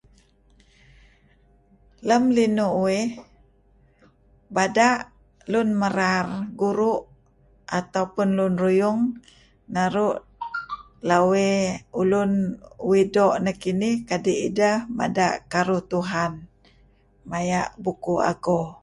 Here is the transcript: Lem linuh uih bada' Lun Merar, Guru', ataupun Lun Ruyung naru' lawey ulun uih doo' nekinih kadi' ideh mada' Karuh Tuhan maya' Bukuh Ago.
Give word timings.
Lem 2.07 2.23
linuh 2.35 2.71
uih 2.83 3.05
bada' 4.55 4.95
Lun 5.51 5.69
Merar, 5.81 6.27
Guru', 6.59 7.01
ataupun 7.79 8.27
Lun 8.37 8.53
Ruyung 8.63 9.01
naru' 9.73 10.15
lawey 11.09 11.53
ulun 12.01 12.31
uih 12.87 13.03
doo' 13.13 13.39
nekinih 13.45 13.95
kadi' 14.09 14.41
ideh 14.47 14.77
mada' 14.97 15.33
Karuh 15.51 15.83
Tuhan 15.91 16.31
maya' 17.29 17.71
Bukuh 17.83 18.19
Ago. 18.31 18.61